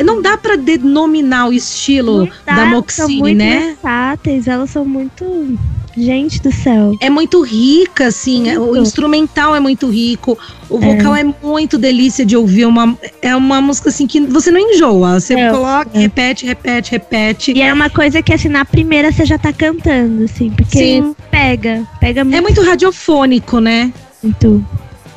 [0.04, 2.66] Não dá pra denominar o estilo da
[3.08, 3.60] muito né?
[3.68, 5.58] versáteis, elas são muito.
[6.00, 6.96] Gente do céu.
[7.02, 8.80] É muito rica, assim, é- o Muito.
[8.84, 10.38] instrumental é muito rico,
[10.70, 11.24] o vocal é.
[11.44, 15.50] muito delícia de ouvir, uma, é uma música assim que você não enjoa, você É,
[15.52, 16.00] coloca, é.
[16.00, 17.52] repete, repete, repete.
[17.54, 21.16] E é uma coisa que, assim, na primeira você já tá cantando, assim, porque Sim.
[21.30, 21.86] pega.
[22.00, 22.38] Pega muito.
[22.38, 23.92] É muito radiofônico, né?
[24.22, 24.66] muito.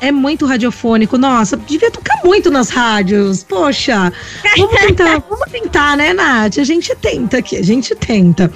[0.03, 1.17] É muito radiofônico.
[1.17, 3.41] Nossa, devia tocar muito nas rádios.
[3.41, 4.11] Poxa,
[4.57, 6.57] vamos tentar, vamos tentar, né, Nath?
[6.57, 8.51] A gente tenta aqui, a gente tenta.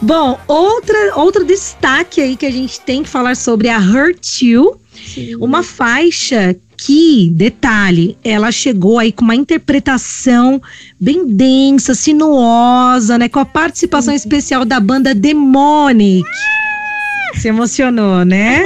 [0.00, 4.80] Bom, outra, outro destaque aí que a gente tem que falar sobre a Hurt You,
[5.40, 10.62] uma faixa que, detalhe, ela chegou aí com uma interpretação
[11.00, 13.28] bem densa, sinuosa, né?
[13.28, 16.24] Com a participação especial da banda Demonic.
[17.36, 18.62] Se emocionou, né?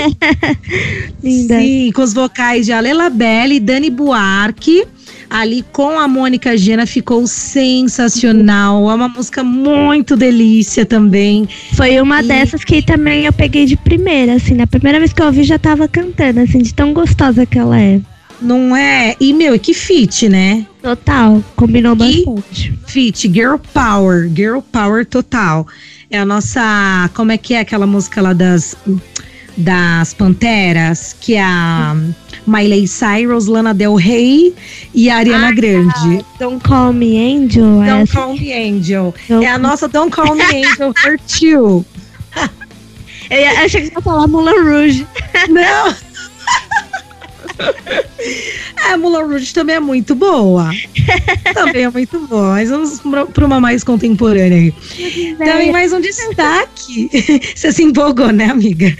[1.22, 1.59] Linda.
[1.61, 4.85] Sim, com os vocais de Alela Belli e Dani Buarque.
[5.31, 8.90] Ali com a Mônica Gena ficou sensacional.
[8.90, 11.46] É uma música muito delícia também.
[11.74, 14.54] Foi uma E- dessas que também eu peguei de primeira, assim.
[14.54, 17.78] Na primeira vez que eu ouvi, já tava cantando, assim, de tão gostosa que ela
[17.81, 18.00] é.
[18.40, 19.16] Não é?
[19.20, 20.64] E, meu, que fit, né?
[20.81, 21.42] Total.
[21.57, 22.72] Combinou E- bastante.
[22.87, 25.66] Fit, Girl Power, Girl Power total.
[26.11, 27.11] É a nossa.
[27.14, 28.77] Como é que é aquela música lá das.
[29.61, 31.97] Das Panteras, que é a
[32.47, 34.55] Miley Cyrus, Lana Del Rey
[34.94, 36.25] e a Ariana Grande.
[36.38, 37.64] Don't Call Me Angel.
[37.64, 38.12] Don't essa.
[38.12, 39.12] Call Me Angel.
[39.29, 41.85] Don't É a nossa Don't Call Me Angel Hurt You.
[43.29, 45.07] Eu, ia- eu achei que você ia falar Moulin Rouge.
[45.49, 45.92] Não!
[48.85, 50.71] A Mulan Rouge também é muito boa.
[51.55, 52.53] também é muito boa.
[52.53, 53.01] Mas vamos
[53.33, 54.75] para uma mais contemporânea aí.
[55.37, 57.11] Também mais um destaque.
[57.55, 58.94] Você se empolgou, né, amiga?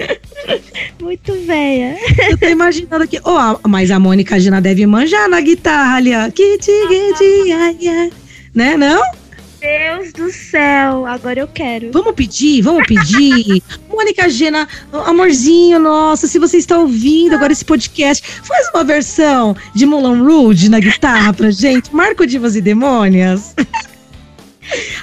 [1.01, 1.97] Muito velha.
[2.31, 3.21] Eu tô imaginando aqui.
[3.25, 6.31] Oh, mas a Mônica Gina deve manjar na guitarra ali, ó.
[6.31, 8.13] Kiti, kiti, ai, ai.
[8.55, 9.01] Né, não?
[9.61, 11.05] Deus do céu.
[11.07, 11.91] Agora eu quero.
[11.93, 13.63] Vamos pedir, vamos pedir.
[13.91, 19.85] Mônica Gena, amorzinho, nossa, se você está ouvindo agora esse podcast, faz uma versão de
[19.85, 21.93] Mulan Rouge na guitarra pra gente.
[21.95, 23.55] Marco Divas e Demônias.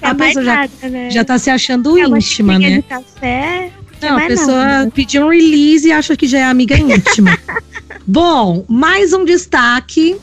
[0.01, 1.09] É a pessoa já, nada, né?
[1.09, 2.77] já tá se achando É íntima, né?
[2.77, 3.71] de café.
[4.01, 7.37] Não, a mais pessoa pediu um release e acha que já é amiga íntima.
[8.05, 10.15] Bom, mais um destaque,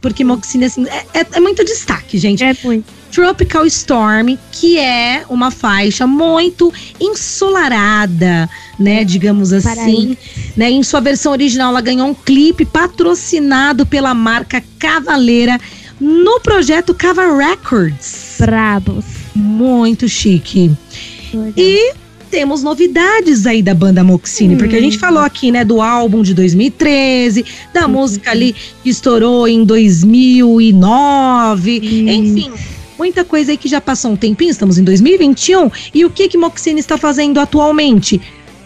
[0.00, 2.44] porque Moxine, assim, é, é- é muito destaque, gente.
[2.44, 2.84] É muito.
[3.14, 10.16] Tropical Storm, que é uma faixa muito ensolarada, né, digamos assim,
[10.56, 10.68] né?
[10.68, 15.60] Em sua versão original, ela ganhou um clipe patrocinado pela marca Cavaleira
[16.00, 18.34] no projeto Cava Records.
[18.40, 19.04] Brabos.
[19.32, 20.72] Muito chique.
[21.56, 21.92] E
[22.32, 26.34] temos novidades aí da banda Moxine, porque a gente falou aqui, né, do álbum de
[26.34, 31.76] 2013, da música ali que estourou em 2009,
[32.10, 32.50] enfim,
[32.98, 36.38] muita coisa aí que já passou um tempinho, estamos em 2021, e o que que
[36.38, 38.20] Moxine está fazendo atualmente?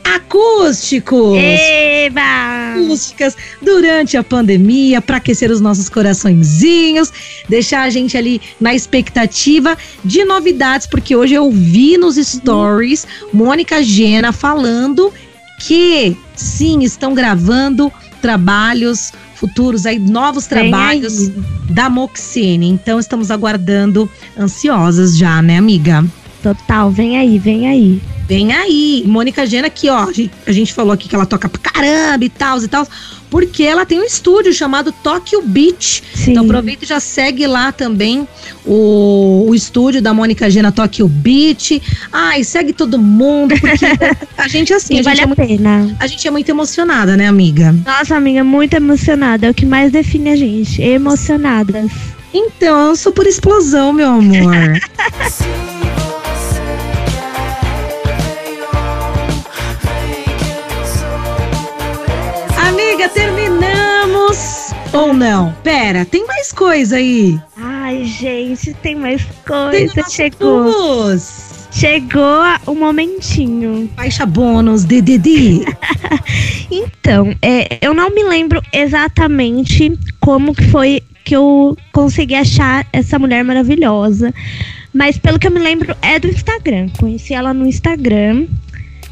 [0.05, 1.37] Acústicos!
[1.37, 2.59] Eba!
[2.79, 7.13] acústicas durante a pandemia para aquecer os nossos coraçõezinhos,
[7.49, 13.83] deixar a gente ali na expectativa de novidades, porque hoje eu vi nos stories Mônica
[13.83, 15.13] Gena falando
[15.61, 21.35] que sim, estão gravando trabalhos futuros aí, novos Vem trabalhos aí.
[21.71, 22.69] da Moxine.
[22.69, 26.05] Então estamos aguardando ansiosas já, né, amiga?
[26.43, 28.03] Total, vem aí, vem aí.
[28.29, 30.05] Vem aí, Mônica Gena aqui, ó.
[30.05, 32.87] A gente, a gente falou aqui que ela toca pra caramba e tal e tal,
[33.31, 36.03] porque ela tem um estúdio chamado Tokyo Beach.
[36.15, 36.33] Sim.
[36.33, 38.27] Então aproveita e já segue lá também
[38.65, 41.81] o, o estúdio da Mônica Gena Tokyo Beach.
[42.13, 43.87] Ai, segue todo mundo, porque
[44.37, 45.97] a gente assim, Sim, a gente, vale é a muito, pena.
[45.99, 47.75] a gente é muito emocionada, né, amiga?
[47.85, 49.47] Nossa, amiga, muito emocionada.
[49.47, 50.81] É o que mais define a gente.
[50.83, 51.91] Emocionadas.
[52.33, 54.55] Então, eu sou por explosão, meu amor.
[62.99, 64.75] amiga, terminamos!
[64.93, 65.55] Ou não?
[65.63, 67.39] Pera, tem mais coisa aí.
[67.57, 69.25] Ai, gente, tem mais
[69.71, 70.11] Tem coisa.
[70.11, 70.65] Chegou.
[70.65, 71.69] plus.
[71.71, 73.89] Chegou o momentinho.
[73.95, 75.65] Faixa bônus, DDD.
[76.71, 83.19] Então, é, eu não me lembro exatamente como que foi que eu consegui achar essa
[83.19, 84.35] mulher maravilhosa.
[84.93, 86.91] Mas pelo que eu me lembro, é do Instagram.
[86.99, 88.47] Conheci ela no Instagram.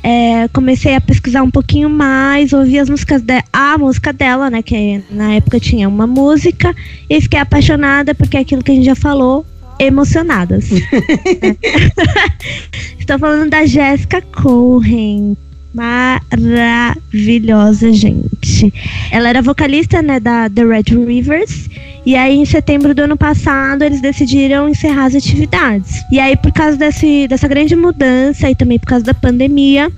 [0.09, 4.63] É, comecei a pesquisar um pouquinho mais, ouvi as músicas dela, a música dela, né?
[4.63, 6.73] Que na época tinha uma música,
[7.11, 9.45] e fiquei apaixonada, porque é aquilo que a gente já falou,
[9.81, 10.71] emocionadas.
[13.01, 15.37] Estou falando da Jéssica Cohen.
[15.75, 18.73] Maravilhosa, gente.
[19.11, 21.69] Ela era vocalista, né, da The Red Rivers.
[22.07, 26.05] E aí, em setembro do ano passado, eles decidiram encerrar as atividades.
[26.09, 29.91] E aí, por causa desse, dessa grande mudança e também por causa da pandemia,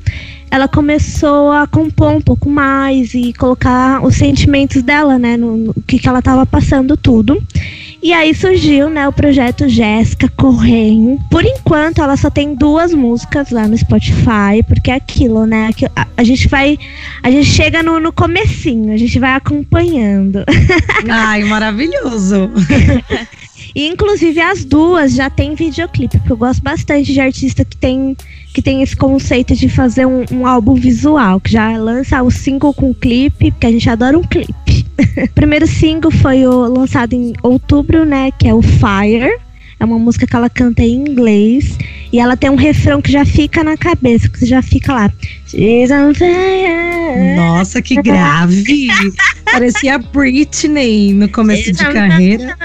[0.51, 5.75] ela começou a compor um pouco mais e colocar os sentimentos dela, né, no, no
[5.87, 7.43] que, que ela estava passando tudo.
[8.01, 11.19] E aí surgiu, né, o projeto Jéssica Correio.
[11.29, 15.73] Por enquanto, ela só tem duas músicas lá no Spotify, porque é aquilo, né?
[15.73, 16.79] que A, a gente vai.
[17.23, 20.45] A gente chega no, no comecinho, a gente vai acompanhando.
[21.11, 22.51] Ai, maravilhoso.
[23.75, 28.17] E inclusive as duas já tem videoclipe, porque eu gosto bastante de artista que tem,
[28.55, 32.73] que tem esse conceito de fazer um, um álbum visual, que já lança o single
[32.73, 34.55] com clipe, porque a gente adora um clipe.
[35.25, 38.31] O primeiro single foi o, lançado em outubro, né?
[38.39, 39.39] Que é o Fire.
[39.81, 41.79] É uma música que ela canta em inglês.
[42.13, 45.13] E ela tem um refrão que já fica na cabeça, que já fica lá.
[45.47, 47.37] She's on fire.
[47.37, 48.89] Nossa, que grave.
[49.45, 52.57] Parecia a Britney no começo de carreira.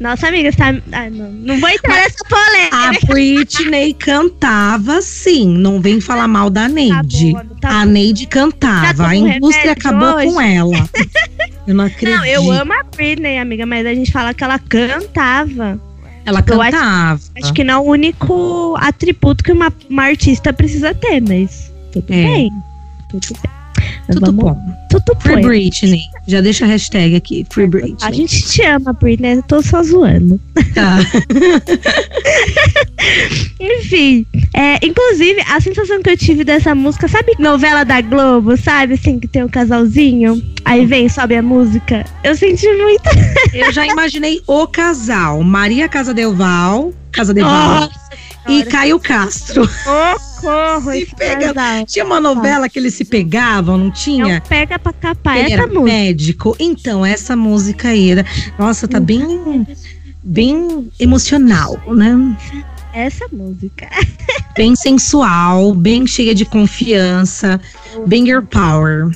[0.00, 0.74] Nossa, amiga, tá.
[0.92, 2.76] Ah, não, não vou entrar nessa polêmica.
[2.76, 7.32] A Britney cantava sim, não vem falar mal da Neide.
[7.32, 7.84] bom, tá a.
[7.84, 10.26] Neide cantava, a indústria acabou hoje?
[10.32, 10.88] com ela.
[11.66, 12.16] Eu não acredito.
[12.16, 15.78] Não, eu amo a Britney, amiga, mas a gente fala que ela cantava.
[16.24, 17.20] Ela eu acho- cantava.
[17.42, 22.06] Acho que não é o único atributo que uma, uma artista precisa ter, mas tudo
[22.10, 22.24] É.
[22.24, 22.52] bem.
[23.10, 23.50] Tudo bem.
[24.08, 24.78] Mas Tudo vamos- bom.
[24.90, 25.42] Tudo Free.
[25.42, 26.00] Britney.
[26.26, 27.96] Já deixa a hashtag aqui, Free Britney.
[28.02, 29.34] A gente te ama, Britney.
[29.36, 30.40] Eu tô só zoando.
[30.74, 30.98] Tá.
[33.60, 38.94] Enfim, é, inclusive, a sensação que eu tive dessa música, sabe novela da Globo, sabe?
[38.94, 42.04] Assim, que tem um casalzinho, aí vem, sobe a música.
[42.24, 43.02] Eu senti muito.
[43.52, 45.42] Eu já imaginei o casal.
[45.42, 47.88] Maria Casa Delval, Casa Delval
[48.48, 49.68] e Caio Castro.
[50.40, 51.84] Socorro, Se esse pega-.
[51.86, 54.40] Tinha uma novela que eles se pegavam, não Não tinha?
[54.48, 55.82] pega pra capar Ele essa música.
[55.82, 56.56] médico.
[56.58, 58.24] Então, essa música aí era.
[58.58, 59.66] Nossa, tá bem.
[60.22, 62.36] Bem emocional, né?
[62.92, 63.88] Essa música.
[64.56, 67.60] Bem sensual, bem cheia de confiança,
[68.06, 69.10] bem girl power.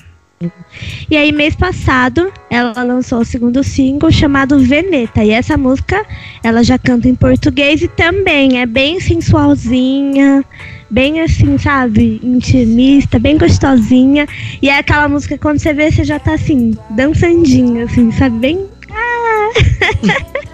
[1.10, 5.22] E aí, mês passado, ela lançou o segundo single chamado Veneta.
[5.22, 6.04] E essa música,
[6.42, 10.44] ela já canta em português e também é bem sensualzinha,
[10.90, 12.20] bem assim, sabe?
[12.22, 14.26] Intimista, bem gostosinha.
[14.60, 18.38] E é aquela música que quando você vê, você já tá assim, dançandinho, assim, sabe?
[18.38, 18.66] Bem.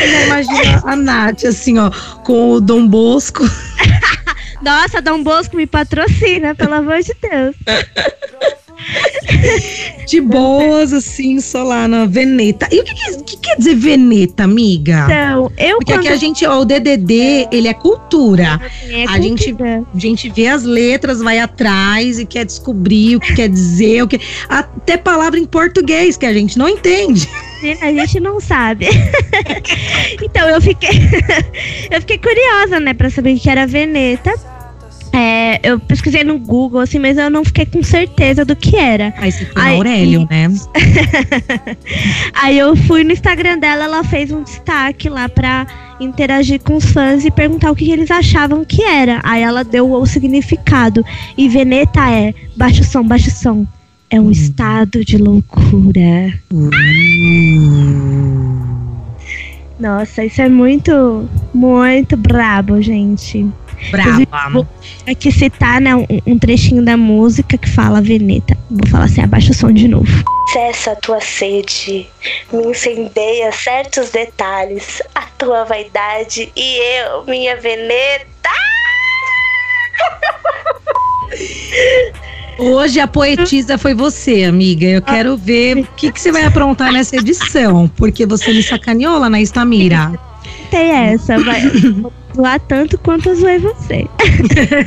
[0.00, 1.90] Eu já imagino a Nath, assim, ó,
[2.24, 3.44] com o Dom Bosco.
[4.62, 7.56] Nossa, Dom Bosco me patrocina, pelo amor de Deus.
[10.08, 12.68] De boas, assim, só lá na Veneta.
[12.70, 15.04] E o que, que- que quer dizer Veneta, amiga?
[15.06, 18.60] Então, eu Porque quando aqui a gente, ó, o DDD, ele é cultura.
[18.90, 19.54] é a gente-.
[19.62, 24.08] A gente vê as letras, vai atrás e quer descobrir o que quer dizer, o
[24.08, 27.28] que até palavra em português que a gente não entende.
[27.80, 28.88] A gente não sabe.
[30.22, 30.90] então eu fiquei.
[31.90, 34.32] eu fiquei curiosa, né, pra saber o que era Veneta.
[35.12, 39.12] É, eu pesquisei no Google, assim, mas eu não fiquei com certeza do que era.
[39.18, 40.48] Aí você foi no Aurélio, né?
[42.32, 45.66] Aí eu fui no Instagram dela, ela fez um destaque lá pra
[46.00, 49.20] interagir com os fãs e perguntar o que, eles achavam que era.
[49.22, 51.04] Aí ela deu o significado.
[51.36, 53.66] E Veneta é baixa o som, baixa o som.
[54.08, 56.32] É um estado de loucura.
[59.78, 63.46] Nossa, isso é muito, muito brabo, gente.
[63.90, 64.68] Brava.
[65.06, 68.56] Aqui citar, né, um, um trechinho da música que fala Veneta.
[68.70, 70.24] Vou falar assim, abaixa o som de novo.
[70.52, 72.06] Cessa a tua sede,
[72.52, 78.28] me incendeia certos detalhes, a tua vaidade e eu, minha veneta.
[82.58, 84.86] Hoje a poetisa foi você, amiga.
[84.86, 87.90] Eu quero ver o que, que você vai aprontar nessa edição.
[87.96, 90.12] Porque você me sacaneou lá na Estamira.
[90.72, 91.60] Tem essa, vai
[92.34, 94.06] zoar tanto quanto eu zoei você.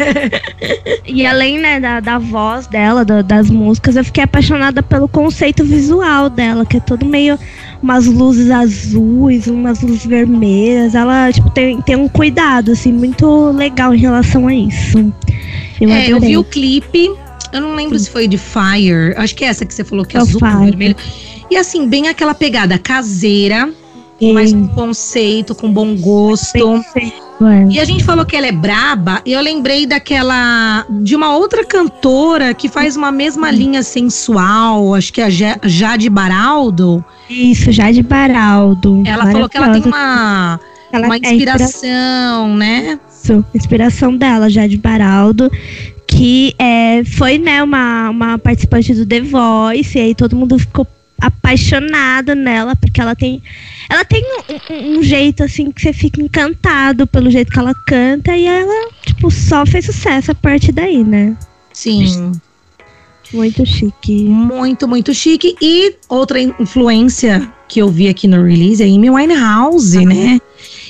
[1.06, 5.64] e além, né, da, da voz dela, da- das músicas, eu fiquei apaixonada pelo conceito
[5.64, 7.38] visual dela, que é todo meio
[7.84, 10.96] umas luzes azuis, umas luzes vermelhas.
[10.96, 15.14] Ela, tipo, tem, tem um cuidado, assim, muito legal em relação a isso.
[15.80, 17.12] Eu é, eu vi o clipe.
[17.54, 19.14] Eu não lembro se foi de Fire.
[19.18, 20.66] Acho que é essa que você falou que é É o azul Fire.
[20.72, 20.96] vermelho.
[21.50, 23.70] E assim, bem aquela pegada caseira,
[24.34, 26.84] mas com conceito, com bom gosto.
[27.42, 27.68] É.
[27.70, 30.86] E a gente falou que ela é braba, e eu lembrei daquela.
[30.90, 35.60] de uma outra cantora que faz uma mesma linha sensual, acho que é a Ja-
[35.64, 37.04] Jade Baraldo.
[37.30, 39.04] Isso, Jade Baraldo.
[39.06, 40.60] Ela falou que ela tem uma,
[40.94, 42.98] Ela uma é inspira- inspiração, né?
[43.12, 45.52] Isso, inspiração dela, Jade Baraldo,
[46.08, 50.88] que é, foi né, uma, uma participante do The Voice, e aí todo mundo ficou
[51.20, 53.42] apaixonado nela, porque ela tem.
[53.90, 57.74] Ela tem um, um- um jeito assim que você fica encantado pelo jeito que ela
[57.88, 61.36] canta, e ela, tipo, só fez sucesso a partir daí, né?
[61.74, 62.32] Sim.
[63.34, 64.24] Muito chique.
[64.26, 65.56] Muito, muito chique.
[65.62, 70.40] E outra influência que eu vi aqui no release é Amy Winehouse, né?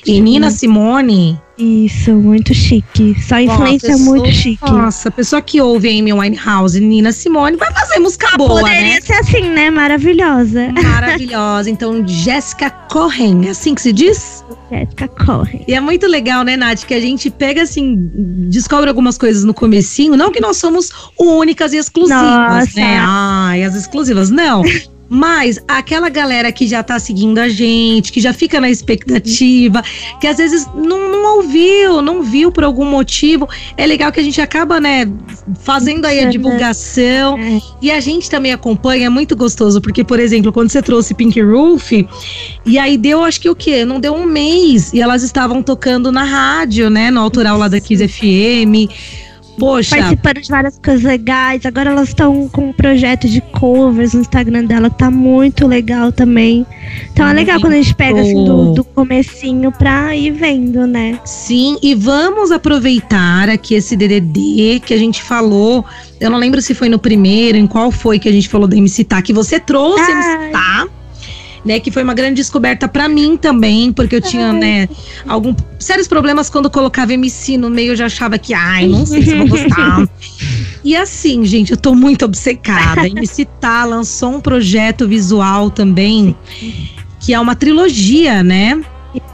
[0.06, 1.40] E Nina Simone.
[1.58, 3.16] Isso, muito chique.
[3.26, 4.62] Só influência pessoa- muito chique.
[4.70, 8.82] Nossa, a pessoa que ouve Amy Winehouse e Nina Simone vai fazer música boa, Poderia
[8.96, 9.02] né?
[9.02, 9.72] ser assim, né?
[9.72, 10.70] Maravilhosa.
[10.74, 11.70] Maravilhosa.
[11.70, 14.44] Então, Jéssica Corren, é assim que se diz?
[14.70, 15.64] Jéssica corre.
[15.66, 17.96] E é muito legal, né, Nath, que a gente pega assim,
[18.50, 22.80] descobre algumas coisas no comecinho, não que nós somos únicas e exclusivas, Nossa.
[22.80, 22.98] né?
[23.00, 24.62] Ai, as exclusivas, não.
[25.10, 29.84] Mas aquela galera que já tá seguindo a gente, que já fica na expectativa,
[30.20, 33.48] que às vezes não, não ouviu, não viu por algum motivo,
[33.78, 35.08] é legal que a gente acaba, né,
[35.62, 36.30] fazendo aí a Uhum.
[36.32, 37.38] divulgação.
[37.38, 37.62] É.
[37.82, 41.40] E a gente também acompanha, é muito gostoso, porque, por exemplo, quando você trouxe Pink
[41.42, 41.92] Roof,
[42.66, 43.86] e aí deu, acho que o quê?
[43.86, 47.80] Não deu um mês, e elas estavam tocando na rádio, né, no autoral lá da
[47.80, 48.90] Kiss FM.
[49.58, 51.66] Poxa, participando de várias coisas legais.
[51.66, 56.66] Agora elas estão com um projeto de covers no Instagram dela tá muito legal também.
[57.12, 61.20] Então é legal quando a gente pega assim do, do comecinho pra ir vendo, né?
[61.24, 65.86] Sim, e vamos aproveitar aqui esse DDD que a gente falou.
[66.20, 68.76] Eu não lembro se foi no primeiro, em qual foi que a gente falou da
[68.76, 70.75] MC Tá, que você trouxe a MC Tá.
[71.66, 74.88] Né, que foi uma grande descoberta pra mim também, porque eu tinha, né,
[75.28, 79.24] algum sérios problemas quando colocava MC no meio, eu já achava que, ai, não sei
[79.24, 80.08] se eu vou gostar.
[80.84, 83.02] E assim, gente, eu tô muito obcecada.
[83.02, 86.36] A MC Tá lançou um projeto visual também,
[87.20, 88.80] que é uma trilogia, né?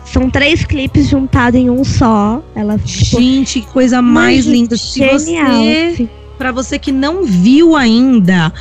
[0.06, 2.42] São três clipes juntados em um só.
[2.56, 4.78] Ela Gente, que coisa mais linda.
[4.78, 5.20] Se genial.
[5.20, 6.10] você, assim.
[6.38, 8.54] para você que não viu ainda,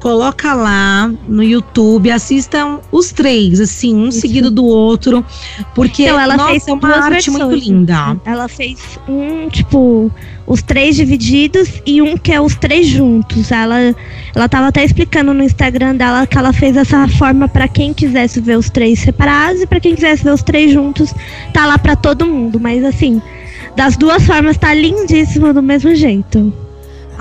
[0.00, 5.24] coloca lá no YouTube, assistam os três, assim, um seguido do outro,
[5.74, 7.66] porque Então, ela nossa, fez é uma duas arte muito versões.
[7.68, 8.16] linda.
[8.24, 8.78] Ela fez
[9.08, 10.10] um, tipo,
[10.46, 13.52] os três divididos e um que é os três juntos.
[13.52, 13.94] Ela,
[14.34, 18.40] ela tava até explicando no Instagram dela que ela fez essa forma pra quem quisesse
[18.40, 21.12] ver os três separados e pra quem quisesse ver os três juntos,
[21.52, 22.58] tá lá pra todo mundo.
[22.58, 23.20] Mas assim,
[23.76, 26.52] das duas formas tá lindíssimo do mesmo jeito.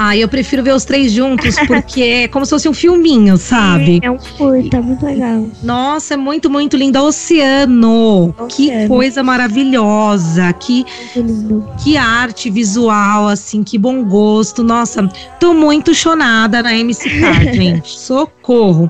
[0.01, 3.99] Ah, eu prefiro ver os três juntos, porque é como se fosse um filminho, sabe?
[4.01, 5.45] É um curta, muito legal.
[5.61, 6.97] Nossa, é muito, muito lindo.
[7.03, 8.33] Oceano.
[8.47, 8.87] Que Oceano.
[8.87, 10.53] coisa maravilhosa.
[10.53, 10.85] Que,
[11.83, 14.63] que arte visual, assim, que bom gosto.
[14.63, 15.05] Nossa,
[15.37, 17.89] tô muito chonada na MC Car, gente.
[17.99, 18.89] Socorro.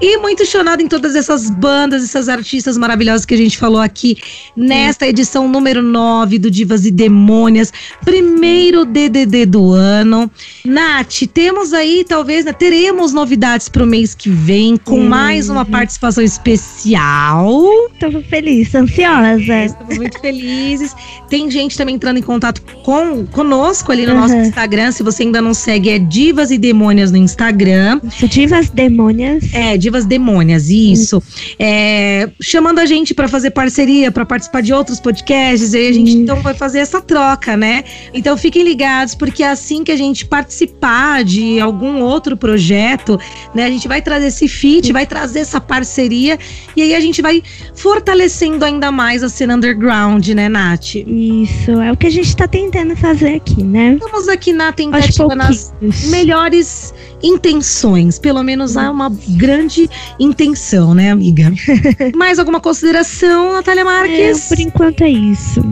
[0.00, 4.16] E muito chonada em todas essas bandas, essas artistas maravilhosas que a gente falou aqui
[4.56, 7.72] nesta edição número 9 do Divas e Demônias.
[8.04, 10.28] Primeiro DDD do ano.
[10.64, 15.08] Nath, temos aí, talvez, né, teremos novidades pro mês que vem, com Uhum.
[15.08, 17.56] mais uma participação especial.
[17.98, 19.64] Tô feliz, ansiosa.
[19.64, 20.94] Estamos muito felizes.
[21.28, 24.42] Tem gente também entrando em contato com conosco ali no nosso Uhum.
[24.42, 24.92] Instagram.
[24.92, 28.00] Se você ainda não segue, é Divas e Demônias no Instagram.
[28.18, 29.44] Sou divas demônias.
[29.52, 31.22] É, Divas Demônias, isso.
[31.58, 35.72] É, chamando a gente pra fazer parceria, pra participar de outros podcasts.
[35.74, 36.18] E aí a gente Isso.
[36.18, 37.84] então vai fazer essa troca, né?
[38.12, 43.18] Então fiquem ligados, porque assim que a gente participar de algum outro projeto,
[43.54, 43.64] né?
[43.64, 46.38] A gente vai trazer esse feat, vai trazer essa parceria.
[46.76, 47.42] E aí a gente vai
[47.74, 50.94] fortalecendo ainda mais a cena underground, né, Nath?
[50.94, 53.94] Isso, é o que a gente tá tentando fazer aqui, né?
[53.94, 55.74] Estamos aqui na tentativa nas
[56.08, 58.18] melhores intenções.
[58.18, 61.52] Pelo menos há uma grande intenção, né, amiga?
[62.14, 64.48] Mais alguma consideração, Natália É, Marques?
[64.48, 65.62] por enquanto é isso.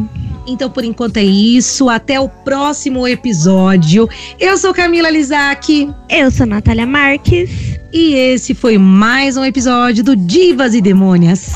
[0.47, 1.89] Então, por enquanto é isso.
[1.89, 4.09] Até o próximo episódio.
[4.39, 7.51] Eu sou Camila Lizac Eu sou Natália Marques.
[7.93, 11.53] e esse foi mais um episódio do Divas e Demônias.